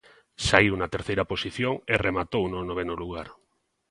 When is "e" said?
1.93-1.95